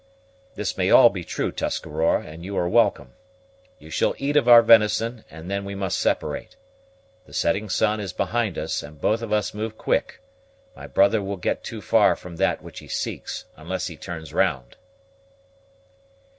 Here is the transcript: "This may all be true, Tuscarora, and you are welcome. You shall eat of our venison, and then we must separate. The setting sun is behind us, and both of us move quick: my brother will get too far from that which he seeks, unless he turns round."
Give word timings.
"This 0.55 0.77
may 0.77 0.89
all 0.89 1.11
be 1.11 1.23
true, 1.23 1.51
Tuscarora, 1.51 2.23
and 2.25 2.43
you 2.43 2.57
are 2.57 2.67
welcome. 2.67 3.13
You 3.77 3.91
shall 3.91 4.15
eat 4.17 4.35
of 4.35 4.47
our 4.47 4.63
venison, 4.63 5.23
and 5.29 5.47
then 5.47 5.63
we 5.63 5.75
must 5.75 5.99
separate. 5.99 6.55
The 7.27 7.35
setting 7.35 7.69
sun 7.69 7.99
is 7.99 8.11
behind 8.11 8.57
us, 8.57 8.81
and 8.81 8.99
both 8.99 9.21
of 9.21 9.31
us 9.31 9.53
move 9.53 9.77
quick: 9.77 10.19
my 10.75 10.87
brother 10.87 11.21
will 11.21 11.37
get 11.37 11.63
too 11.63 11.81
far 11.83 12.15
from 12.15 12.37
that 12.37 12.63
which 12.63 12.79
he 12.79 12.87
seeks, 12.87 13.45
unless 13.55 13.85
he 13.85 13.95
turns 13.95 14.33
round." 14.33 14.75